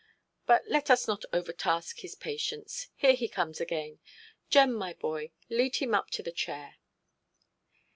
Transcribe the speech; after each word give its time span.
But 0.47 0.63
let 0.67 0.89
us 0.89 1.07
not 1.07 1.25
overtask 1.31 1.99
his 1.99 2.15
patience; 2.15 2.87
here 2.95 3.13
he 3.13 3.27
comes 3.27 3.61
again. 3.61 3.99
Jem, 4.49 4.73
my 4.73 4.93
boy, 4.93 5.29
lead 5.47 5.75
him 5.75 5.93
up 5.93 6.09
to 6.13 6.23
the 6.23 6.31
chair". 6.31 6.77